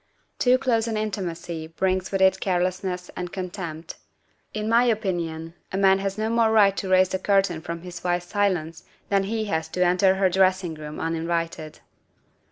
[0.39, 3.97] Too close an intimacy brings with it carelessness and contempt.
[4.51, 8.03] In my opinion, a man has no more right to raise the curtain from his
[8.03, 11.81] wife's silence than he has to enter her dressing room unin vited."